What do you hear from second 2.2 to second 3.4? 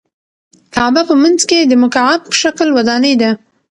په شکل ودانۍ ده.